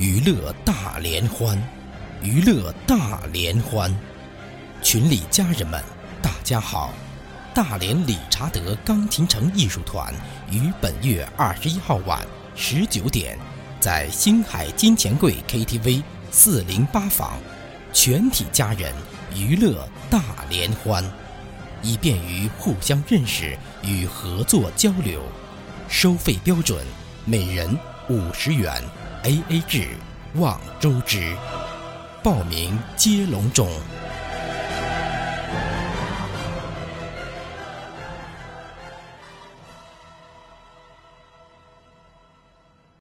[0.00, 1.62] 娱乐大联欢，
[2.22, 3.94] 娱乐大联欢，
[4.82, 5.78] 群里家人们，
[6.22, 6.94] 大家好！
[7.52, 10.10] 大连理查德钢琴城艺术团
[10.50, 12.26] 于本月二十一号晚
[12.56, 13.38] 十九点，
[13.78, 17.38] 在星海金钱柜 KTV 四零八房，
[17.92, 18.94] 全体家人
[19.36, 21.04] 娱乐大联欢，
[21.82, 25.22] 以便于互相认识与合作交流。
[25.90, 26.82] 收费标准：
[27.26, 27.78] 每人
[28.08, 28.82] 五十元
[29.24, 29.88] ，AA 制，
[30.34, 31.34] 望周知。
[32.22, 33.68] 报名接龙中。